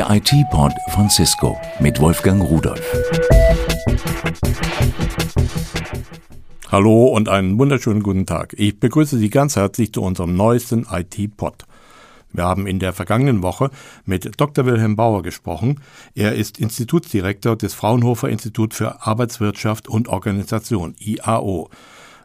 Der 0.00 0.08
IT-Pod 0.12 0.72
von 0.88 1.10
Cisco 1.10 1.60
mit 1.78 2.00
Wolfgang 2.00 2.42
Rudolf. 2.42 2.80
Hallo 6.72 7.08
und 7.08 7.28
einen 7.28 7.58
wunderschönen 7.58 8.02
guten 8.02 8.24
Tag. 8.24 8.54
Ich 8.56 8.80
begrüße 8.80 9.18
Sie 9.18 9.28
ganz 9.28 9.56
herzlich 9.56 9.92
zu 9.92 10.00
unserem 10.00 10.34
neuesten 10.36 10.86
IT-Pod. 10.90 11.66
Wir 12.32 12.44
haben 12.44 12.66
in 12.66 12.78
der 12.78 12.94
vergangenen 12.94 13.42
Woche 13.42 13.68
mit 14.06 14.40
Dr. 14.40 14.64
Wilhelm 14.64 14.96
Bauer 14.96 15.22
gesprochen. 15.22 15.82
Er 16.14 16.34
ist 16.34 16.58
Institutsdirektor 16.58 17.56
des 17.56 17.74
Fraunhofer 17.74 18.30
Institut 18.30 18.72
für 18.72 19.06
Arbeitswirtschaft 19.06 19.86
und 19.86 20.08
Organisation, 20.08 20.94
IAO. 20.98 21.68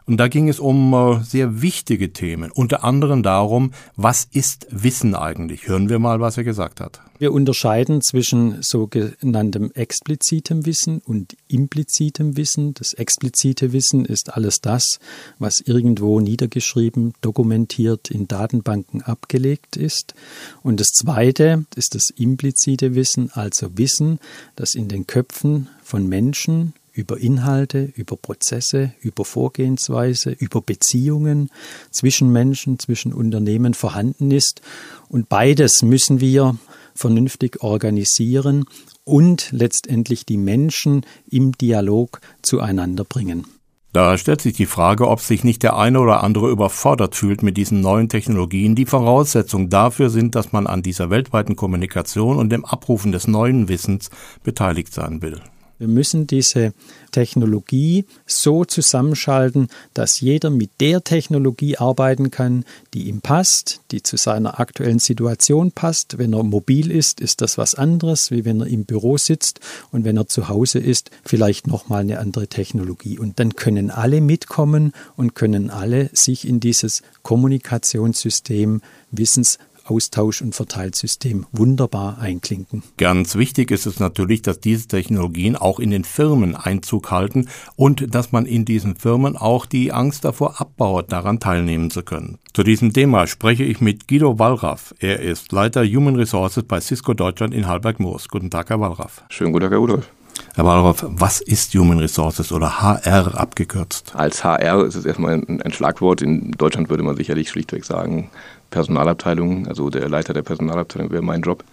Und 0.06 0.18
da 0.18 0.28
ging 0.28 0.48
es 0.48 0.60
um 0.60 0.94
äh, 0.94 1.24
sehr 1.24 1.62
wichtige 1.62 2.12
Themen, 2.12 2.52
unter 2.52 2.84
anderem 2.84 3.24
darum, 3.24 3.72
was 3.96 4.28
ist 4.30 4.68
Wissen 4.70 5.16
eigentlich? 5.16 5.66
Hören 5.66 5.88
wir 5.88 5.98
mal, 5.98 6.20
was 6.20 6.36
er 6.36 6.44
gesagt 6.44 6.80
hat. 6.80 7.00
Wir 7.18 7.32
unterscheiden 7.32 8.02
zwischen 8.02 8.62
sogenanntem 8.62 9.72
explizitem 9.74 10.64
Wissen 10.64 11.00
und 11.04 11.36
implizitem 11.48 12.36
Wissen. 12.36 12.74
Das 12.74 12.92
explizite 12.92 13.72
Wissen 13.72 14.04
ist 14.04 14.34
alles 14.34 14.60
das, 14.60 15.00
was 15.40 15.60
irgendwo 15.60 16.20
niedergeschrieben, 16.20 17.14
dokumentiert, 17.20 18.10
in 18.10 18.28
Datenbanken 18.28 19.02
abgelegt 19.02 19.76
ist. 19.76 20.14
Und 20.62 20.78
das 20.78 20.88
zweite 20.88 21.64
ist 21.74 21.96
das 21.96 22.10
implizite 22.10 22.94
Wissen, 22.94 23.30
also 23.32 23.76
Wissen, 23.76 24.20
das 24.54 24.74
in 24.74 24.86
den 24.86 25.08
Köpfen 25.08 25.68
von 25.82 26.06
Menschen 26.06 26.74
über 26.96 27.18
Inhalte, 27.18 27.92
über 27.94 28.16
Prozesse, 28.16 28.92
über 29.00 29.24
Vorgehensweise, 29.24 30.30
über 30.30 30.62
Beziehungen 30.62 31.50
zwischen 31.90 32.32
Menschen, 32.32 32.78
zwischen 32.78 33.12
Unternehmen 33.12 33.74
vorhanden 33.74 34.30
ist. 34.30 34.62
Und 35.08 35.28
beides 35.28 35.82
müssen 35.82 36.20
wir 36.20 36.56
vernünftig 36.94 37.62
organisieren 37.62 38.64
und 39.04 39.50
letztendlich 39.52 40.24
die 40.24 40.38
Menschen 40.38 41.04
im 41.30 41.52
Dialog 41.52 42.20
zueinander 42.42 43.04
bringen. 43.04 43.46
Da 43.92 44.18
stellt 44.18 44.42
sich 44.42 44.54
die 44.54 44.66
Frage, 44.66 45.08
ob 45.08 45.20
sich 45.20 45.42
nicht 45.42 45.62
der 45.62 45.76
eine 45.76 46.00
oder 46.00 46.22
andere 46.22 46.50
überfordert 46.50 47.14
fühlt 47.14 47.42
mit 47.42 47.56
diesen 47.56 47.80
neuen 47.80 48.08
Technologien, 48.08 48.74
die 48.74 48.84
Voraussetzung 48.84 49.70
dafür 49.70 50.10
sind, 50.10 50.34
dass 50.34 50.52
man 50.52 50.66
an 50.66 50.82
dieser 50.82 51.08
weltweiten 51.08 51.56
Kommunikation 51.56 52.36
und 52.36 52.50
dem 52.50 52.64
Abrufen 52.64 53.12
des 53.12 53.26
neuen 53.26 53.68
Wissens 53.68 54.10
beteiligt 54.42 54.92
sein 54.92 55.22
will. 55.22 55.40
Wir 55.78 55.88
müssen 55.88 56.26
diese 56.26 56.72
Technologie 57.12 58.06
so 58.26 58.64
zusammenschalten, 58.64 59.68
dass 59.92 60.20
jeder 60.20 60.48
mit 60.48 60.70
der 60.80 61.04
Technologie 61.04 61.76
arbeiten 61.76 62.30
kann, 62.30 62.64
die 62.94 63.08
ihm 63.08 63.20
passt, 63.20 63.80
die 63.90 64.02
zu 64.02 64.16
seiner 64.16 64.58
aktuellen 64.58 64.98
Situation 64.98 65.72
passt. 65.72 66.16
Wenn 66.16 66.32
er 66.32 66.44
mobil 66.44 66.90
ist, 66.90 67.20
ist 67.20 67.42
das 67.42 67.58
was 67.58 67.74
anderes, 67.74 68.30
wie 68.30 68.46
wenn 68.46 68.60
er 68.60 68.68
im 68.68 68.86
Büro 68.86 69.18
sitzt 69.18 69.60
und 69.92 70.04
wenn 70.04 70.16
er 70.16 70.28
zu 70.28 70.48
Hause 70.48 70.78
ist, 70.78 71.10
vielleicht 71.24 71.66
nochmal 71.66 72.00
eine 72.00 72.20
andere 72.20 72.48
Technologie. 72.48 73.18
Und 73.18 73.38
dann 73.38 73.54
können 73.54 73.90
alle 73.90 74.22
mitkommen 74.22 74.92
und 75.16 75.34
können 75.34 75.68
alle 75.68 76.08
sich 76.14 76.48
in 76.48 76.58
dieses 76.58 77.02
Kommunikationssystem 77.22 78.80
Wissens 79.10 79.58
Austausch- 79.88 80.42
und 80.42 80.54
Verteilsystem 80.54 81.46
wunderbar 81.52 82.18
einklinken. 82.18 82.82
Ganz 82.96 83.36
wichtig 83.36 83.70
ist 83.70 83.86
es 83.86 84.00
natürlich, 84.00 84.42
dass 84.42 84.60
diese 84.60 84.88
Technologien 84.88 85.56
auch 85.56 85.78
in 85.78 85.90
den 85.90 86.04
Firmen 86.04 86.56
Einzug 86.56 87.10
halten 87.10 87.48
und 87.76 88.14
dass 88.14 88.32
man 88.32 88.46
in 88.46 88.64
diesen 88.64 88.96
Firmen 88.96 89.36
auch 89.36 89.66
die 89.66 89.92
Angst 89.92 90.24
davor 90.24 90.60
abbaut, 90.60 91.12
daran 91.12 91.40
teilnehmen 91.40 91.90
zu 91.90 92.02
können. 92.02 92.38
Zu 92.52 92.62
diesem 92.62 92.92
Thema 92.92 93.26
spreche 93.26 93.64
ich 93.64 93.80
mit 93.80 94.08
Guido 94.08 94.38
Wallraff. 94.38 94.94
Er 94.98 95.20
ist 95.20 95.52
Leiter 95.52 95.84
Human 95.84 96.16
Resources 96.16 96.64
bei 96.64 96.80
Cisco 96.80 97.14
Deutschland 97.14 97.54
in 97.54 97.66
Halberg-Moos. 97.66 98.28
Guten 98.28 98.50
Tag, 98.50 98.70
Herr 98.70 98.80
Wallraff. 98.80 99.22
Schönen 99.28 99.52
guten 99.52 99.64
Tag, 99.64 99.72
Herr 99.72 99.78
Rudolf. 99.78 100.08
Herr 100.54 100.64
Wallraff, 100.64 101.04
was 101.06 101.40
ist 101.40 101.74
Human 101.74 101.98
Resources 101.98 102.50
oder 102.50 102.80
HR 102.80 103.38
abgekürzt? 103.38 104.12
Als 104.14 104.42
HR 104.42 104.84
ist 104.84 104.94
es 104.94 105.04
erstmal 105.04 105.34
ein 105.34 105.72
Schlagwort. 105.72 106.22
In 106.22 106.52
Deutschland 106.52 106.88
würde 106.88 107.02
man 107.02 107.16
sicherlich 107.16 107.50
schlichtweg 107.50 107.84
sagen 107.84 108.30
Personalabteilung, 108.70 109.66
also 109.68 109.90
der 109.90 110.08
Leiter 110.08 110.34
der 110.34 110.42
Personalabteilung 110.42 111.10
wäre 111.10 111.22
mein 111.22 111.42
Job. 111.42 111.64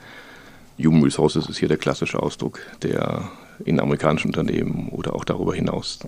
Human 0.77 1.03
Resources 1.03 1.47
ist 1.47 1.57
hier 1.57 1.67
der 1.67 1.77
klassische 1.77 2.21
Ausdruck, 2.21 2.59
der 2.81 3.29
in 3.65 3.79
amerikanischen 3.79 4.27
Unternehmen 4.27 4.89
oder 4.89 5.15
auch 5.15 5.25
darüber 5.25 5.53
hinaus 5.53 5.99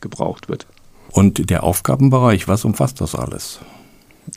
gebraucht 0.00 0.48
wird. 0.48 0.66
Und 1.10 1.50
der 1.50 1.64
Aufgabenbereich, 1.64 2.48
was 2.48 2.64
umfasst 2.64 3.00
das 3.00 3.14
alles? 3.14 3.60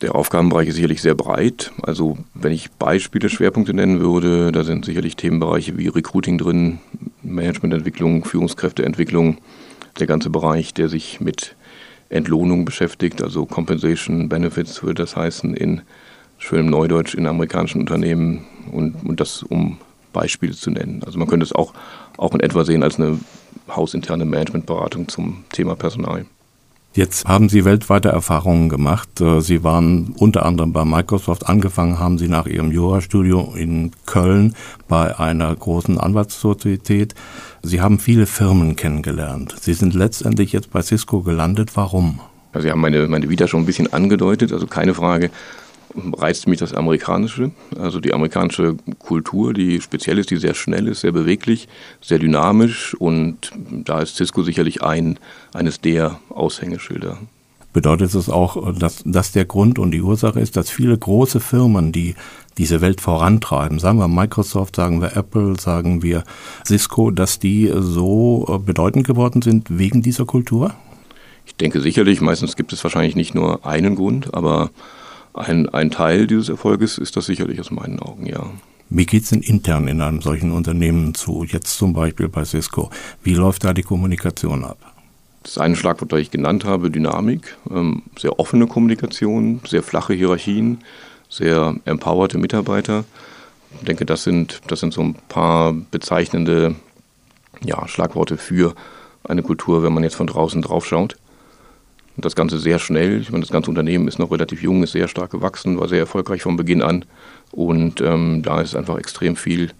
Der 0.01 0.15
Aufgabenbereich 0.15 0.67
ist 0.67 0.75
sicherlich 0.75 1.01
sehr 1.01 1.15
breit. 1.15 1.71
Also 1.83 2.17
wenn 2.33 2.51
ich 2.51 2.71
Beispiele, 2.71 3.29
Schwerpunkte 3.29 3.73
nennen 3.73 3.99
würde, 3.99 4.51
da 4.51 4.63
sind 4.63 4.83
sicherlich 4.83 5.15
Themenbereiche 5.15 5.77
wie 5.77 5.87
Recruiting 5.87 6.37
drin, 6.37 6.79
Managemententwicklung, 7.21 8.25
Führungskräfteentwicklung, 8.25 9.37
der 9.99 10.07
ganze 10.07 10.29
Bereich, 10.29 10.73
der 10.73 10.89
sich 10.89 11.21
mit 11.21 11.55
Entlohnung 12.09 12.65
beschäftigt, 12.65 13.21
also 13.21 13.45
Compensation 13.45 14.29
Benefits 14.29 14.83
würde 14.83 15.03
das 15.03 15.15
heißen 15.15 15.55
in 15.55 15.81
schönem 16.37 16.67
Neudeutsch 16.67 17.15
in 17.15 17.27
amerikanischen 17.27 17.81
Unternehmen 17.81 18.45
und, 18.71 18.95
und 19.03 19.19
das 19.19 19.43
um 19.43 19.77
Beispiele 20.13 20.53
zu 20.53 20.71
nennen. 20.71 21.01
Also 21.05 21.19
man 21.19 21.27
könnte 21.27 21.43
es 21.43 21.53
auch, 21.53 21.73
auch 22.17 22.33
in 22.33 22.39
etwa 22.39 22.63
sehen 22.63 22.83
als 22.83 22.99
eine 22.99 23.19
hausinterne 23.69 24.25
Managementberatung 24.25 25.07
zum 25.07 25.43
Thema 25.51 25.75
Personal. 25.75 26.25
Jetzt 26.95 27.25
haben 27.25 27.49
Sie 27.49 27.65
weltweite 27.65 28.07
Erfahrungen 28.07 28.69
gemacht. 28.69 29.19
Äh, 29.19 29.41
Sie 29.41 29.65
waren 29.65 30.15
unter 30.17 30.45
anderem 30.45 30.71
bei 30.71 30.85
Microsoft. 30.85 31.45
Angefangen 31.45 31.99
haben 31.99 32.17
Sie 32.17 32.29
nach 32.29 32.47
Ihrem 32.47 32.71
Jurastudio 32.71 33.53
in 33.53 33.91
Köln 34.05 34.55
bei 34.87 35.19
einer 35.19 35.53
großen 35.53 35.97
Anwaltssozietät. 35.99 37.13
Sie 37.61 37.81
haben 37.81 37.99
viele 37.99 38.25
Firmen 38.25 38.77
kennengelernt. 38.77 39.55
Sie 39.59 39.73
sind 39.73 39.93
letztendlich 39.93 40.53
jetzt 40.53 40.71
bei 40.71 40.81
Cisco 40.81 41.21
gelandet. 41.21 41.71
Warum? 41.75 42.21
Sie 42.57 42.71
haben 42.71 42.79
meine, 42.79 43.09
meine 43.09 43.29
Vita 43.29 43.49
schon 43.49 43.63
ein 43.63 43.65
bisschen 43.65 43.91
angedeutet. 43.91 44.53
Also 44.53 44.65
keine 44.65 44.93
Frage 44.93 45.31
reizt 46.13 46.47
mich 46.47 46.59
das 46.59 46.73
Amerikanische, 46.73 47.51
also 47.77 47.99
die 47.99 48.13
amerikanische 48.13 48.75
Kultur, 48.99 49.53
die 49.53 49.81
speziell 49.81 50.17
ist, 50.17 50.31
die 50.31 50.37
sehr 50.37 50.53
schnell 50.53 50.87
ist, 50.87 51.01
sehr 51.01 51.11
beweglich, 51.11 51.67
sehr 52.01 52.19
dynamisch 52.19 52.93
und 52.95 53.51
da 53.69 54.01
ist 54.01 54.15
Cisco 54.15 54.43
sicherlich 54.43 54.83
ein, 54.83 55.19
eines 55.53 55.81
der 55.81 56.19
Aushängeschilder. 56.29 57.17
Bedeutet 57.73 58.15
es 58.15 58.29
auch, 58.29 58.73
dass 58.73 59.03
das 59.05 59.33
der 59.33 59.43
Grund 59.43 59.79
und 59.79 59.91
die 59.91 60.01
Ursache 60.01 60.39
ist, 60.39 60.55
dass 60.55 60.69
viele 60.69 60.97
große 60.97 61.41
Firmen, 61.41 61.91
die 61.91 62.15
diese 62.57 62.79
Welt 62.79 63.01
vorantreiben, 63.01 63.79
sagen 63.79 63.99
wir 63.99 64.07
Microsoft, 64.07 64.77
sagen 64.77 65.01
wir 65.01 65.17
Apple, 65.17 65.59
sagen 65.59 66.01
wir 66.01 66.23
Cisco, 66.65 67.11
dass 67.11 67.37
die 67.37 67.69
so 67.75 68.61
bedeutend 68.65 69.05
geworden 69.05 69.41
sind 69.41 69.77
wegen 69.77 70.01
dieser 70.01 70.25
Kultur? 70.25 70.73
Ich 71.45 71.55
denke 71.55 71.81
sicherlich, 71.81 72.21
meistens 72.21 72.55
gibt 72.55 72.71
es 72.71 72.83
wahrscheinlich 72.83 73.15
nicht 73.15 73.35
nur 73.35 73.65
einen 73.65 73.95
Grund, 73.95 74.33
aber 74.33 74.71
ein, 75.35 75.69
ein 75.69 75.91
Teil 75.91 76.27
dieses 76.27 76.49
Erfolges 76.49 76.97
ist 76.97 77.15
das 77.15 77.25
sicherlich 77.25 77.59
aus 77.59 77.71
meinen 77.71 77.99
Augen, 77.99 78.25
ja. 78.25 78.49
Wie 78.89 79.05
geht 79.05 79.23
es 79.23 79.29
denn 79.29 79.41
intern 79.41 79.87
in 79.87 79.99
einem 80.01 80.21
solchen 80.21 80.51
Unternehmen 80.51 81.15
zu, 81.15 81.43
jetzt 81.43 81.77
zum 81.77 81.93
Beispiel 81.93 82.29
bei 82.29 82.45
Cisco? 82.45 82.91
Wie 83.23 83.33
läuft 83.33 83.63
da 83.63 83.73
die 83.73 83.81
Kommunikation 83.81 84.63
ab? 84.63 84.77
Das 85.43 85.57
eine 85.57 85.75
Schlagwort, 85.75 86.11
das 86.11 86.19
ich 86.19 86.31
genannt 86.31 86.65
habe, 86.65 86.91
Dynamik, 86.91 87.57
ähm, 87.69 88.03
sehr 88.17 88.39
offene 88.39 88.67
Kommunikation, 88.67 89.61
sehr 89.67 89.83
flache 89.83 90.13
Hierarchien, 90.13 90.79
sehr 91.29 91.75
empowerte 91.85 92.37
Mitarbeiter. 92.37 93.05
Ich 93.79 93.85
denke, 93.85 94.05
das 94.05 94.23
sind, 94.23 94.61
das 94.67 94.79
sind 94.79 94.93
so 94.93 95.01
ein 95.01 95.15
paar 95.29 95.73
bezeichnende 95.73 96.75
ja, 97.63 97.87
Schlagworte 97.87 98.37
für 98.37 98.75
eine 99.23 99.43
Kultur, 99.43 99.83
wenn 99.83 99.93
man 99.93 100.03
jetzt 100.03 100.15
von 100.15 100.27
draußen 100.27 100.61
drauf 100.61 100.85
schaut. 100.85 101.17
Und 102.15 102.23
das 102.23 102.35
Ganze 102.35 102.59
sehr 102.59 102.79
schnell. 102.79 103.21
Ich 103.21 103.31
meine, 103.31 103.43
das 103.43 103.51
ganze 103.51 103.69
Unternehmen 103.69 104.07
ist 104.07 104.19
noch 104.19 104.31
relativ 104.31 104.61
jung, 104.61 104.83
ist 104.83 104.93
sehr 104.93 105.07
stark 105.07 105.31
gewachsen, 105.31 105.79
war 105.79 105.87
sehr 105.87 105.99
erfolgreich 105.99 106.41
von 106.41 106.55
Beginn 106.55 106.81
an. 106.81 107.05
Und 107.51 108.01
ähm, 108.01 108.41
da 108.41 108.61
ist 108.61 108.75
einfach 108.75 108.97
extrem 108.97 109.35
viel 109.35 109.71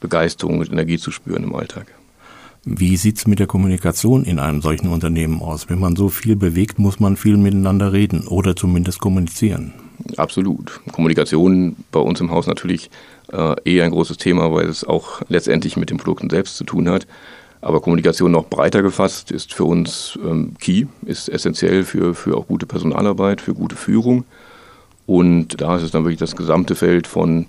Begeisterung 0.00 0.58
und 0.58 0.72
Energie 0.72 0.98
zu 0.98 1.10
spüren 1.10 1.44
im 1.44 1.54
Alltag. 1.54 1.86
Wie 2.64 2.96
sieht 2.96 3.16
es 3.16 3.26
mit 3.26 3.38
der 3.38 3.46
Kommunikation 3.46 4.24
in 4.24 4.38
einem 4.38 4.60
solchen 4.60 4.88
Unternehmen 4.88 5.40
aus? 5.40 5.70
Wenn 5.70 5.80
man 5.80 5.96
so 5.96 6.10
viel 6.10 6.36
bewegt, 6.36 6.78
muss 6.78 7.00
man 7.00 7.16
viel 7.16 7.38
miteinander 7.38 7.92
reden 7.92 8.26
oder 8.28 8.54
zumindest 8.54 9.00
kommunizieren. 9.00 9.72
Absolut. 10.16 10.80
Kommunikation 10.92 11.76
bei 11.90 12.00
uns 12.00 12.20
im 12.20 12.30
Haus 12.30 12.46
natürlich 12.46 12.90
äh, 13.32 13.54
eh 13.64 13.82
ein 13.82 13.90
großes 13.90 14.18
Thema, 14.18 14.52
weil 14.52 14.66
es 14.66 14.84
auch 14.84 15.22
letztendlich 15.28 15.76
mit 15.76 15.90
den 15.90 15.96
Produkten 15.96 16.30
selbst 16.30 16.56
zu 16.56 16.64
tun 16.64 16.88
hat. 16.88 17.06
Aber 17.62 17.80
Kommunikation 17.80 18.32
noch 18.32 18.46
breiter 18.46 18.82
gefasst 18.82 19.30
ist 19.30 19.52
für 19.52 19.64
uns 19.64 20.18
ähm, 20.24 20.54
key, 20.58 20.86
ist 21.04 21.28
essentiell 21.28 21.84
für, 21.84 22.14
für 22.14 22.36
auch 22.36 22.46
gute 22.46 22.66
Personalarbeit, 22.66 23.40
für 23.40 23.54
gute 23.54 23.76
Führung. 23.76 24.24
Und 25.06 25.60
da 25.60 25.76
ist 25.76 25.82
es 25.82 25.90
dann 25.90 26.04
wirklich 26.04 26.20
das 26.20 26.36
gesamte 26.36 26.74
Feld 26.74 27.06
von 27.06 27.46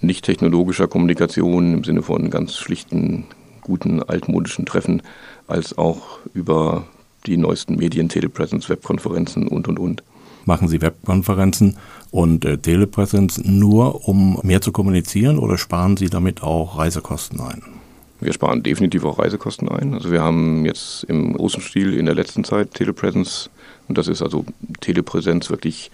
nicht 0.00 0.24
technologischer 0.24 0.86
Kommunikation 0.86 1.74
im 1.74 1.84
Sinne 1.84 2.02
von 2.02 2.30
ganz 2.30 2.56
schlichten, 2.56 3.24
guten, 3.62 4.02
altmodischen 4.02 4.66
Treffen, 4.66 5.02
als 5.48 5.76
auch 5.78 6.18
über 6.34 6.84
die 7.26 7.36
neuesten 7.36 7.76
Medien, 7.76 8.08
Telepresence, 8.08 8.68
Webkonferenzen 8.68 9.48
und, 9.48 9.66
und, 9.66 9.78
und. 9.78 10.02
machen 10.44 10.68
Sie 10.68 10.82
Webkonferenzen 10.82 11.78
und 12.10 12.44
äh, 12.44 12.58
Telepräsenz 12.58 13.38
nur, 13.42 14.06
um 14.06 14.38
mehr 14.42 14.60
zu 14.60 14.72
kommunizieren 14.72 15.38
oder 15.38 15.56
sparen 15.56 15.96
Sie 15.96 16.10
damit 16.10 16.42
auch 16.42 16.78
Reisekosten 16.78 17.40
ein? 17.40 17.62
Wir 18.24 18.32
sparen 18.32 18.62
definitiv 18.62 19.04
auch 19.04 19.18
Reisekosten 19.18 19.68
ein. 19.68 19.92
Also 19.92 20.10
wir 20.10 20.22
haben 20.22 20.64
jetzt 20.64 21.04
im 21.04 21.34
großen 21.34 21.60
Stil 21.60 21.92
in 21.92 22.06
der 22.06 22.14
letzten 22.14 22.42
Zeit 22.42 22.72
Telepräsenz 22.72 23.50
und 23.86 23.98
das 23.98 24.08
ist 24.08 24.22
also 24.22 24.46
Telepräsenz 24.80 25.50
wirklich 25.50 25.90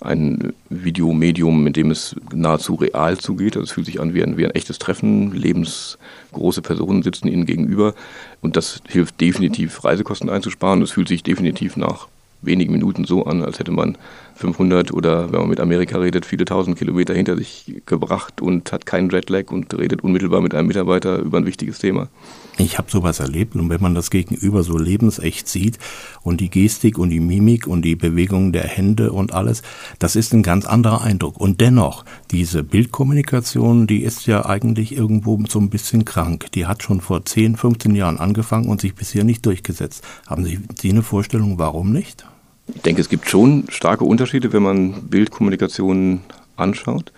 ein 0.00 0.54
Videomedium, 0.70 1.62
mit 1.62 1.76
dem 1.76 1.90
es 1.90 2.16
nahezu 2.32 2.76
real 2.76 3.18
zugeht. 3.18 3.56
Also 3.56 3.64
es 3.64 3.72
fühlt 3.72 3.84
sich 3.84 4.00
an 4.00 4.14
wie 4.14 4.22
ein, 4.22 4.38
wie 4.38 4.46
ein 4.46 4.52
echtes 4.52 4.78
Treffen. 4.78 5.32
Lebensgroße 5.32 6.62
Personen 6.62 7.02
sitzen 7.02 7.28
ihnen 7.28 7.44
gegenüber. 7.44 7.94
Und 8.40 8.56
das 8.56 8.80
hilft 8.88 9.20
definitiv, 9.20 9.84
Reisekosten 9.84 10.30
einzusparen. 10.30 10.80
Es 10.80 10.92
fühlt 10.92 11.08
sich 11.08 11.22
definitiv 11.22 11.76
nach 11.76 12.08
wenigen 12.46 12.72
Minuten 12.72 13.04
so 13.04 13.24
an, 13.24 13.42
als 13.42 13.58
hätte 13.58 13.72
man 13.72 13.96
500 14.36 14.92
oder, 14.92 15.32
wenn 15.32 15.40
man 15.40 15.48
mit 15.48 15.60
Amerika 15.60 15.98
redet, 15.98 16.26
viele 16.26 16.44
tausend 16.44 16.78
Kilometer 16.78 17.14
hinter 17.14 17.36
sich 17.36 17.82
gebracht 17.86 18.40
und 18.40 18.72
hat 18.72 18.84
keinen 18.86 19.10
Jetlag 19.10 19.50
und 19.50 19.76
redet 19.78 20.02
unmittelbar 20.02 20.40
mit 20.40 20.54
einem 20.54 20.68
Mitarbeiter 20.68 21.18
über 21.18 21.38
ein 21.38 21.46
wichtiges 21.46 21.78
Thema. 21.78 22.08
Ich 22.56 22.78
habe 22.78 22.90
sowas 22.90 23.20
erlebt 23.20 23.56
und 23.56 23.68
wenn 23.68 23.80
man 23.80 23.94
das 23.94 24.10
Gegenüber 24.10 24.62
so 24.62 24.78
lebensecht 24.78 25.48
sieht 25.48 25.78
und 26.22 26.40
die 26.40 26.50
Gestik 26.50 26.98
und 26.98 27.10
die 27.10 27.20
Mimik 27.20 27.66
und 27.66 27.82
die 27.82 27.96
Bewegung 27.96 28.52
der 28.52 28.64
Hände 28.64 29.12
und 29.12 29.32
alles, 29.32 29.62
das 29.98 30.16
ist 30.16 30.32
ein 30.32 30.42
ganz 30.42 30.64
anderer 30.64 31.02
Eindruck. 31.02 31.40
Und 31.40 31.60
dennoch, 31.60 32.04
diese 32.30 32.62
Bildkommunikation, 32.62 33.86
die 33.86 34.02
ist 34.02 34.26
ja 34.26 34.46
eigentlich 34.46 34.96
irgendwo 34.96 35.40
so 35.48 35.58
ein 35.58 35.70
bisschen 35.70 36.04
krank. 36.04 36.50
Die 36.52 36.66
hat 36.66 36.82
schon 36.82 37.00
vor 37.00 37.24
10, 37.24 37.56
15 37.56 37.94
Jahren 37.94 38.18
angefangen 38.18 38.68
und 38.68 38.80
sich 38.80 38.94
bisher 38.94 39.24
nicht 39.24 39.44
durchgesetzt. 39.46 40.04
Haben 40.26 40.44
Sie 40.44 40.90
eine 40.90 41.02
Vorstellung, 41.02 41.58
warum 41.58 41.92
nicht? 41.92 42.24
Ich 42.66 42.82
denke, 42.82 43.00
es 43.00 43.08
gibt 43.08 43.28
schon 43.28 43.64
starke 43.68 44.04
Unterschiede, 44.04 44.52
wenn 44.52 44.62
man 44.62 45.08
Bildkommunikation 45.08 46.20
anschaut. 46.56 47.12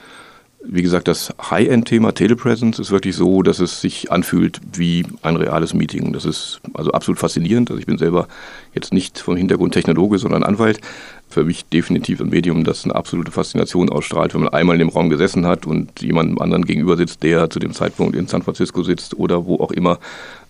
Wie 0.68 0.82
gesagt, 0.82 1.06
das 1.06 1.32
High-End-Thema 1.40 2.12
Telepresence 2.12 2.80
ist 2.80 2.90
wirklich 2.90 3.14
so, 3.14 3.42
dass 3.42 3.60
es 3.60 3.80
sich 3.80 4.10
anfühlt 4.10 4.60
wie 4.72 5.06
ein 5.22 5.36
reales 5.36 5.74
Meeting. 5.74 6.12
Das 6.12 6.24
ist 6.24 6.60
also 6.74 6.90
absolut 6.90 7.20
faszinierend. 7.20 7.70
Also 7.70 7.78
ich 7.78 7.86
bin 7.86 7.98
selber 7.98 8.26
jetzt 8.74 8.92
nicht 8.92 9.20
vom 9.20 9.36
Hintergrund 9.36 9.74
Technologe, 9.74 10.18
sondern 10.18 10.42
Anwalt. 10.42 10.80
Für 11.28 11.44
mich 11.44 11.66
definitiv 11.66 12.20
ein 12.20 12.30
Medium, 12.30 12.64
das 12.64 12.84
eine 12.84 12.96
absolute 12.96 13.30
Faszination 13.30 13.90
ausstrahlt, 13.90 14.34
wenn 14.34 14.42
man 14.42 14.52
einmal 14.52 14.74
in 14.74 14.80
dem 14.80 14.88
Raum 14.88 15.08
gesessen 15.08 15.46
hat 15.46 15.66
und 15.66 16.02
jemandem 16.02 16.40
anderen 16.40 16.64
gegenüber 16.64 16.96
sitzt, 16.96 17.22
der 17.22 17.48
zu 17.48 17.60
dem 17.60 17.72
Zeitpunkt 17.72 18.16
in 18.16 18.26
San 18.26 18.42
Francisco 18.42 18.82
sitzt 18.82 19.16
oder 19.16 19.46
wo 19.46 19.60
auch 19.60 19.70
immer 19.70 20.00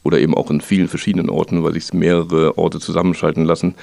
oder 0.03 0.19
eben 0.19 0.35
auch 0.35 0.51
in 0.51 0.63
vielen 0.63 0.89
verschiedenen 0.89 1.29
Orten, 1.29 1.63
weil 1.63 1.75
sich 1.75 1.93
mehrere 1.93 2.57
Orte 2.57 2.81
zusammenschalten 2.81 3.45
lassen 3.45 3.75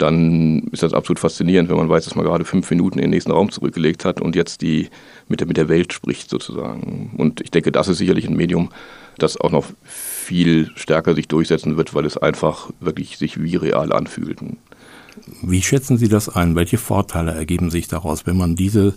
dann 0.00 0.60
ist 0.72 0.82
das 0.82 0.94
absolut 0.94 1.18
faszinierend, 1.18 1.68
wenn 1.68 1.76
man 1.76 1.88
weiß, 1.88 2.04
dass 2.04 2.14
man 2.14 2.24
gerade 2.24 2.44
fünf 2.44 2.70
Minuten 2.70 2.98
in 2.98 3.04
den 3.04 3.10
nächsten 3.10 3.32
Raum 3.32 3.50
zurückgelegt 3.50 4.04
hat 4.04 4.20
und 4.20 4.34
jetzt 4.34 4.62
die 4.62 4.88
mit 5.28 5.40
der, 5.40 5.46
mit 5.46 5.56
der 5.56 5.68
Welt 5.68 5.92
spricht 5.92 6.30
sozusagen. 6.30 7.12
Und 7.18 7.40
ich 7.40 7.50
denke, 7.50 7.70
das 7.70 7.88
ist 7.88 7.98
sicherlich 7.98 8.26
ein 8.26 8.36
Medium, 8.36 8.70
das 9.18 9.38
auch 9.38 9.50
noch 9.50 9.66
viel 9.84 10.70
stärker 10.74 11.14
sich 11.14 11.28
durchsetzen 11.28 11.76
wird, 11.76 11.94
weil 11.94 12.06
es 12.06 12.16
einfach 12.16 12.70
wirklich 12.80 13.18
sich 13.18 13.42
wie 13.42 13.56
real 13.56 13.92
anfühlt. 13.92 14.38
Wie 15.42 15.62
schätzen 15.62 15.98
Sie 15.98 16.08
das 16.08 16.28
ein? 16.28 16.54
Welche 16.54 16.78
Vorteile 16.78 17.32
ergeben 17.32 17.70
sich 17.70 17.88
daraus, 17.88 18.26
wenn 18.26 18.38
man 18.38 18.56
diese 18.56 18.94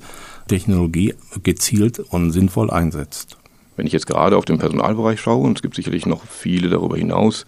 Technologie 0.47 1.15
gezielt 1.43 1.99
und 1.99 2.31
sinnvoll 2.31 2.71
einsetzt? 2.71 3.37
Wenn 3.75 3.87
ich 3.87 3.93
jetzt 3.93 4.07
gerade 4.07 4.37
auf 4.37 4.45
den 4.45 4.59
Personalbereich 4.59 5.19
schaue, 5.19 5.45
und 5.45 5.57
es 5.57 5.61
gibt 5.61 5.75
sicherlich 5.75 6.05
noch 6.05 6.23
viele 6.25 6.69
darüber 6.69 6.95
hinaus, 6.95 7.45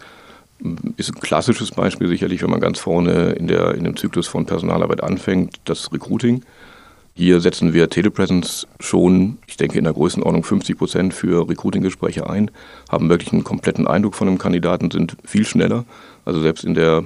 ist 0.96 1.14
ein 1.14 1.20
klassisches 1.20 1.70
Beispiel 1.70 2.08
sicherlich, 2.08 2.42
wenn 2.42 2.50
man 2.50 2.60
ganz 2.60 2.78
vorne 2.78 3.32
in, 3.32 3.46
der, 3.46 3.74
in 3.74 3.84
dem 3.84 3.96
Zyklus 3.96 4.26
von 4.26 4.46
Personalarbeit 4.46 5.02
anfängt, 5.02 5.56
das 5.64 5.92
Recruiting. 5.92 6.42
Hier 7.14 7.40
setzen 7.40 7.72
wir 7.72 7.88
Telepresence 7.88 8.66
schon, 8.78 9.38
ich 9.46 9.56
denke, 9.56 9.78
in 9.78 9.84
der 9.84 9.94
Größenordnung 9.94 10.44
50 10.44 10.76
Prozent 10.76 11.14
für 11.14 11.48
Recruiting-Gespräche 11.48 12.28
ein, 12.28 12.50
haben 12.90 13.08
wirklich 13.08 13.32
einen 13.32 13.44
kompletten 13.44 13.86
Eindruck 13.86 14.14
von 14.14 14.28
einem 14.28 14.38
Kandidaten, 14.38 14.90
sind 14.90 15.16
viel 15.24 15.46
schneller. 15.46 15.86
Also 16.26 16.42
selbst 16.42 16.64
in 16.64 16.74
der 16.74 17.04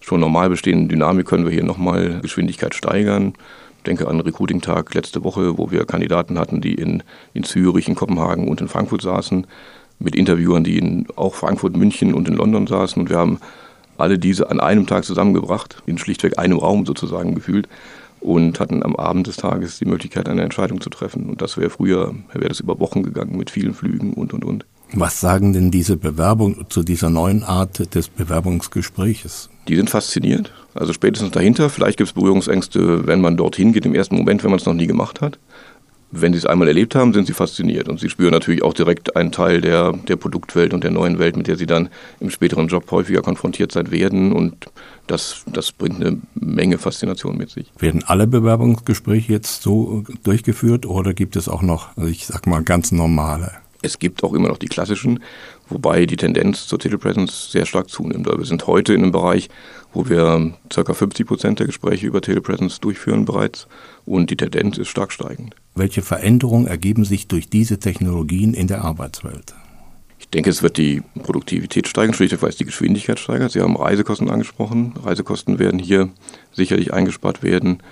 schon 0.00 0.18
normal 0.18 0.50
bestehenden 0.50 0.88
Dynamik 0.88 1.26
können 1.26 1.44
wir 1.44 1.52
hier 1.52 1.62
nochmal 1.62 2.20
Geschwindigkeit 2.22 2.74
steigern. 2.74 3.34
Ich 3.78 3.84
denke 3.84 4.06
an 4.06 4.12
einen 4.12 4.20
Recruiting-Tag 4.22 4.94
letzte 4.94 5.22
Woche, 5.22 5.58
wo 5.58 5.70
wir 5.70 5.84
Kandidaten 5.86 6.38
hatten, 6.38 6.60
die 6.60 6.74
in, 6.74 7.04
in 7.32 7.44
Zürich, 7.44 7.88
in 7.88 7.94
Kopenhagen 7.94 8.48
und 8.48 8.60
in 8.60 8.68
Frankfurt 8.68 9.02
saßen 9.02 9.46
mit 10.02 10.14
Interviewern, 10.14 10.64
die 10.64 10.78
in 10.78 11.06
auch 11.16 11.34
Frankfurt, 11.34 11.76
München 11.76 12.14
und 12.14 12.28
in 12.28 12.34
London 12.34 12.66
saßen. 12.66 13.02
Und 13.02 13.10
wir 13.10 13.18
haben 13.18 13.38
alle 13.98 14.18
diese 14.18 14.50
an 14.50 14.60
einem 14.60 14.86
Tag 14.86 15.04
zusammengebracht, 15.04 15.82
in 15.86 15.98
schlichtweg 15.98 16.38
einem 16.38 16.58
Raum 16.58 16.86
sozusagen 16.86 17.34
gefühlt 17.34 17.68
und 18.20 18.60
hatten 18.60 18.82
am 18.82 18.96
Abend 18.96 19.26
des 19.26 19.36
Tages 19.36 19.78
die 19.78 19.84
Möglichkeit, 19.84 20.28
eine 20.28 20.42
Entscheidung 20.42 20.80
zu 20.80 20.90
treffen. 20.90 21.28
Und 21.28 21.42
das 21.42 21.56
wäre 21.56 21.70
früher, 21.70 22.14
wäre 22.32 22.48
das 22.48 22.60
über 22.60 22.78
Wochen 22.78 23.02
gegangen 23.02 23.36
mit 23.36 23.50
vielen 23.50 23.74
Flügen 23.74 24.14
und, 24.14 24.32
und, 24.32 24.44
und. 24.44 24.64
Was 24.94 25.20
sagen 25.20 25.54
denn 25.54 25.70
diese 25.70 25.96
Bewerbung 25.96 26.66
zu 26.68 26.82
dieser 26.82 27.08
neuen 27.08 27.42
Art 27.42 27.94
des 27.94 28.08
Bewerbungsgespräches? 28.08 29.48
Die 29.66 29.76
sind 29.76 29.88
fasziniert. 29.88 30.52
Also 30.74 30.92
spätestens 30.92 31.30
dahinter. 31.30 31.70
Vielleicht 31.70 31.96
gibt 31.96 32.08
es 32.08 32.14
Berührungsängste, 32.14 33.06
wenn 33.06 33.20
man 33.20 33.36
dorthin 33.36 33.72
geht, 33.72 33.86
im 33.86 33.94
ersten 33.94 34.16
Moment, 34.16 34.44
wenn 34.44 34.50
man 34.50 34.58
es 34.58 34.66
noch 34.66 34.74
nie 34.74 34.86
gemacht 34.86 35.20
hat 35.20 35.38
wenn 36.12 36.32
sie 36.32 36.38
es 36.38 36.46
einmal 36.46 36.68
erlebt 36.68 36.94
haben, 36.94 37.12
sind 37.12 37.26
sie 37.26 37.32
fasziniert. 37.32 37.88
Und 37.88 37.98
sie 37.98 38.08
spüren 38.08 38.32
natürlich 38.32 38.62
auch 38.62 38.74
direkt 38.74 39.16
einen 39.16 39.32
Teil 39.32 39.60
der, 39.60 39.92
der 39.92 40.16
Produktwelt 40.16 40.74
und 40.74 40.84
der 40.84 40.90
neuen 40.90 41.18
Welt, 41.18 41.36
mit 41.36 41.48
der 41.48 41.56
sie 41.56 41.66
dann 41.66 41.88
im 42.20 42.30
späteren 42.30 42.68
Job 42.68 42.88
häufiger 42.90 43.22
konfrontiert 43.22 43.72
sein 43.72 43.90
werden. 43.90 44.32
Und 44.32 44.66
das, 45.06 45.44
das 45.46 45.72
bringt 45.72 46.04
eine 46.04 46.18
Menge 46.34 46.78
Faszination 46.78 47.36
mit 47.36 47.50
sich. 47.50 47.72
Werden 47.78 48.04
alle 48.06 48.26
Bewerbungsgespräche 48.26 49.32
jetzt 49.32 49.62
so 49.62 50.04
durchgeführt 50.22 50.86
oder 50.86 51.14
gibt 51.14 51.34
es 51.36 51.48
auch 51.48 51.62
noch, 51.62 51.96
ich 51.96 52.26
sag 52.26 52.46
mal, 52.46 52.62
ganz 52.62 52.92
normale? 52.92 53.61
Es 53.82 53.98
gibt 53.98 54.22
auch 54.24 54.32
immer 54.32 54.48
noch 54.48 54.58
die 54.58 54.68
klassischen, 54.68 55.20
wobei 55.68 56.06
die 56.06 56.16
Tendenz 56.16 56.66
zur 56.66 56.78
Telepresence 56.78 57.50
sehr 57.50 57.66
stark 57.66 57.90
zunimmt. 57.90 58.26
wir 58.26 58.44
sind 58.44 58.66
heute 58.66 58.94
in 58.94 59.02
einem 59.02 59.12
Bereich, 59.12 59.48
wo 59.92 60.08
wir 60.08 60.54
ca. 60.70 60.94
50 60.94 61.26
Prozent 61.26 61.58
der 61.58 61.66
Gespräche 61.66 62.06
über 62.06 62.20
Telepresence 62.20 62.80
durchführen 62.80 63.24
bereits 63.24 63.66
und 64.06 64.30
die 64.30 64.36
Tendenz 64.36 64.78
ist 64.78 64.88
stark 64.88 65.12
steigend. 65.12 65.56
Welche 65.74 66.02
Veränderungen 66.02 66.66
ergeben 66.66 67.04
sich 67.04 67.26
durch 67.26 67.48
diese 67.48 67.78
Technologien 67.78 68.54
in 68.54 68.68
der 68.68 68.84
Arbeitswelt? 68.84 69.54
Ich 70.18 70.28
denke, 70.28 70.50
es 70.50 70.62
wird 70.62 70.76
die 70.76 71.02
Produktivität 71.22 71.88
steigern, 71.88 72.14
schlichtweg 72.14 72.42
weil 72.42 72.50
es 72.50 72.56
die 72.56 72.64
Geschwindigkeit 72.64 73.18
steigert. 73.18 73.52
Sie 73.52 73.60
haben 73.60 73.76
Reisekosten 73.76 74.30
angesprochen. 74.30 74.94
Reisekosten 75.02 75.58
werden 75.58 75.80
hier 75.80 76.10
sicherlich 76.52 76.94
eingespart 76.94 77.42
werden. 77.42 77.82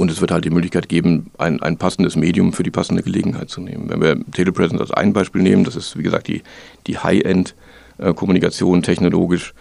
Und 0.00 0.10
es 0.10 0.22
wird 0.22 0.30
halt 0.30 0.46
die 0.46 0.50
Möglichkeit 0.50 0.88
geben, 0.88 1.30
ein, 1.36 1.60
ein 1.60 1.76
passendes 1.76 2.16
Medium 2.16 2.54
für 2.54 2.62
die 2.62 2.70
passende 2.70 3.02
Gelegenheit 3.02 3.50
zu 3.50 3.60
nehmen. 3.60 3.90
Wenn 3.90 4.00
wir 4.00 4.18
Telepresence 4.32 4.80
als 4.80 4.92
ein 4.92 5.12
Beispiel 5.12 5.42
nehmen, 5.42 5.62
das 5.62 5.76
ist 5.76 5.98
wie 5.98 6.02
gesagt 6.02 6.26
die, 6.26 6.42
die 6.86 6.96
High-End-Kommunikation 6.96 8.82
technologisch, 8.82 9.52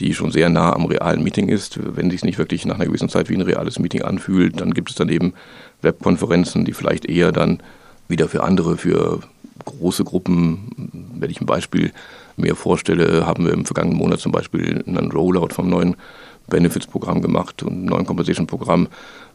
die 0.00 0.14
schon 0.14 0.32
sehr 0.32 0.48
nah 0.48 0.72
am 0.72 0.86
realen 0.86 1.22
Meeting 1.22 1.48
ist. 1.48 1.78
Wenn 1.80 2.10
sich 2.10 2.22
es 2.22 2.24
nicht 2.24 2.38
wirklich 2.38 2.66
nach 2.66 2.74
einer 2.74 2.86
gewissen 2.86 3.08
Zeit 3.08 3.28
wie 3.28 3.36
ein 3.36 3.40
reales 3.40 3.78
Meeting 3.78 4.02
anfühlt, 4.02 4.60
dann 4.60 4.74
gibt 4.74 4.90
es 4.90 4.96
dann 4.96 5.10
eben 5.10 5.34
Webkonferenzen, 5.80 6.64
die 6.64 6.72
vielleicht 6.72 7.04
eher 7.04 7.30
dann 7.30 7.62
wieder 8.08 8.28
für 8.28 8.42
andere, 8.42 8.78
für 8.78 9.20
große 9.64 10.02
Gruppen, 10.02 10.90
wenn 11.14 11.30
ich 11.30 11.40
ein 11.40 11.46
Beispiel 11.46 11.92
mir 12.36 12.56
vorstelle, 12.56 13.28
haben 13.28 13.44
wir 13.44 13.52
im 13.52 13.64
vergangenen 13.64 13.98
Monat 13.98 14.18
zum 14.18 14.32
Beispiel 14.32 14.82
einen 14.88 15.12
Rollout 15.12 15.50
vom 15.54 15.70
neuen 15.70 15.94
Benefits-Programm 16.48 17.22
gemacht 17.22 17.62
und 17.62 17.72
einem 17.72 17.84
neuen 17.86 18.06
Compensation-Programm, 18.06 18.88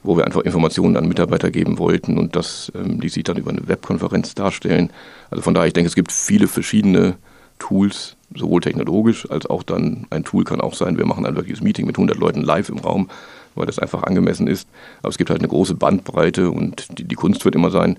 wo 0.04 0.18
wir 0.18 0.26
einfach 0.26 0.42
Informationen 0.42 0.98
an 0.98 1.08
Mitarbeiter 1.08 1.52
geben 1.52 1.78
wollten 1.78 2.18
und 2.18 2.36
das 2.36 2.72
ähm, 2.76 3.00
ließ 3.00 3.14
sich 3.14 3.24
dann 3.24 3.38
über 3.38 3.52
eine 3.52 3.68
Webkonferenz 3.68 4.36
darstellen. 4.36 4.92
Also 5.32 5.42
von 5.42 5.54
daher, 5.54 5.68
ich 5.68 5.74
denke, 5.74 5.88
es 5.88 5.96
gibt 5.96 6.12
viele 6.12 6.48
verschiedene 6.48 7.16
Tools, 7.60 8.18
sowohl 8.36 8.62
technologisch 8.62 9.30
als 9.30 9.46
auch 9.46 9.64
dann 9.64 10.06
ein 10.10 10.24
Tool 10.24 10.44
kann 10.44 10.60
auch 10.60 10.74
sein, 10.74 10.98
wir 10.98 11.06
machen 11.06 11.26
ein 11.26 11.36
wirkliches 11.36 11.62
Meeting 11.62 11.86
mit 11.86 11.96
100 11.96 12.18
Leuten 12.18 12.42
live 12.42 12.70
im 12.70 12.80
Raum, 12.80 13.10
weil 13.56 13.66
das 13.66 13.80
einfach 13.80 14.04
angemessen 14.04 14.48
ist. 14.48 14.68
Aber 15.02 15.10
es 15.10 15.18
gibt 15.18 15.30
halt 15.30 15.40
eine 15.40 15.48
große 15.48 15.76
Bandbreite 15.76 16.50
und 16.50 16.98
die, 16.98 17.06
die 17.06 17.16
Kunst 17.16 17.46
wird 17.46 17.56
immer 17.56 17.72
sein, 17.72 17.98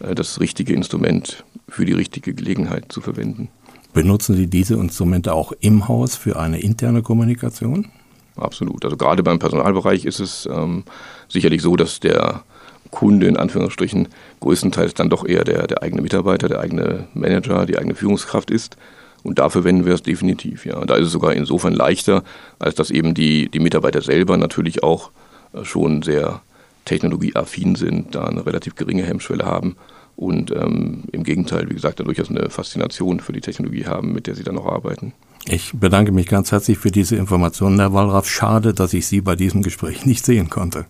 äh, 0.00 0.14
das 0.14 0.40
richtige 0.40 0.72
Instrument 0.72 1.44
für 1.68 1.84
die 1.84 1.92
richtige 1.92 2.34
Gelegenheit 2.34 2.90
zu 2.90 3.00
verwenden. 3.00 3.48
Benutzen 3.92 4.34
Sie 4.34 4.48
diese 4.48 4.74
Instrumente 4.74 5.32
auch 5.32 5.52
im 5.60 5.86
Haus 5.86 6.16
für 6.16 6.38
eine 6.38 6.60
interne 6.60 7.02
Kommunikation? 7.02 7.90
Absolut. 8.36 8.84
Also 8.84 8.96
gerade 8.96 9.22
beim 9.22 9.38
Personalbereich 9.38 10.04
ist 10.04 10.20
es 10.20 10.46
ähm, 10.46 10.84
sicherlich 11.28 11.62
so, 11.62 11.76
dass 11.76 12.00
der 12.00 12.42
Kunde 12.90 13.26
in 13.26 13.36
Anführungsstrichen 13.36 14.08
größtenteils 14.40 14.94
dann 14.94 15.10
doch 15.10 15.26
eher 15.26 15.44
der, 15.44 15.66
der 15.66 15.82
eigene 15.82 16.02
Mitarbeiter, 16.02 16.48
der 16.48 16.60
eigene 16.60 17.08
Manager, 17.14 17.66
die 17.66 17.78
eigene 17.78 17.94
Führungskraft 17.94 18.50
ist. 18.50 18.76
Und 19.22 19.38
dafür 19.38 19.62
verwenden 19.62 19.86
wir 19.86 19.94
es 19.94 20.02
definitiv, 20.02 20.66
ja. 20.66 20.84
Da 20.84 20.96
ist 20.96 21.06
es 21.06 21.12
sogar 21.12 21.32
insofern 21.32 21.72
leichter, 21.72 22.22
als 22.58 22.74
dass 22.74 22.90
eben 22.90 23.14
die, 23.14 23.48
die 23.48 23.58
Mitarbeiter 23.58 24.02
selber 24.02 24.36
natürlich 24.36 24.82
auch 24.82 25.10
äh, 25.54 25.64
schon 25.64 26.02
sehr 26.02 26.42
technologieaffin 26.84 27.74
sind, 27.74 28.14
da 28.14 28.24
eine 28.24 28.44
relativ 28.44 28.74
geringe 28.74 29.04
Hemmschwelle 29.04 29.44
haben 29.44 29.76
und 30.16 30.50
ähm, 30.50 31.04
im 31.12 31.24
Gegenteil, 31.24 31.68
wie 31.70 31.74
gesagt, 31.74 32.00
da 32.00 32.04
durchaus 32.04 32.30
eine 32.30 32.50
Faszination 32.50 33.20
für 33.20 33.32
die 33.32 33.40
Technologie 33.40 33.86
haben, 33.86 34.12
mit 34.12 34.26
der 34.26 34.34
sie 34.34 34.44
dann 34.44 34.58
auch 34.58 34.66
arbeiten. 34.66 35.12
Ich 35.46 35.72
bedanke 35.74 36.10
mich 36.10 36.26
ganz 36.26 36.52
herzlich 36.52 36.78
für 36.78 36.90
diese 36.90 37.16
Informationen, 37.16 37.78
Herr 37.78 37.92
Wallraff. 37.92 38.28
Schade, 38.28 38.72
dass 38.72 38.94
ich 38.94 39.06
Sie 39.06 39.20
bei 39.20 39.36
diesem 39.36 39.62
Gespräch 39.62 40.06
nicht 40.06 40.24
sehen 40.24 40.48
konnte. 40.48 40.86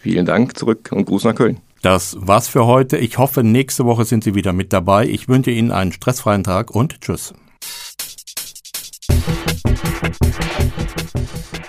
Vielen 0.00 0.24
Dank 0.24 0.56
zurück 0.56 0.90
und 0.92 1.04
Gruß 1.04 1.24
nach 1.24 1.34
Köln. 1.34 1.58
Das 1.82 2.16
war's 2.18 2.48
für 2.48 2.66
heute. 2.66 2.96
Ich 2.96 3.18
hoffe, 3.18 3.44
nächste 3.44 3.84
Woche 3.84 4.04
sind 4.04 4.24
Sie 4.24 4.34
wieder 4.34 4.52
mit 4.52 4.72
dabei. 4.72 5.06
Ich 5.06 5.28
wünsche 5.28 5.50
Ihnen 5.50 5.70
einen 5.70 5.92
stressfreien 5.92 6.42
Tag 6.42 6.70
und 6.70 7.00
tschüss. 7.00 7.34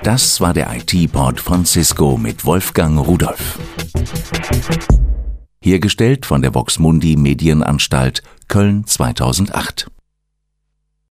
Das 0.03 0.39
war 0.39 0.53
der 0.53 0.73
IT-Pod 0.75 1.39
von 1.41 1.65
Cisco 1.65 2.17
mit 2.17 2.45
Wolfgang 2.45 3.05
Rudolf. 3.05 3.59
Hergestellt 5.61 6.25
von 6.25 6.41
der 6.41 6.55
Voxmundi 6.55 7.17
Medienanstalt 7.17 8.23
Köln 8.47 8.85
2008. 8.87 9.91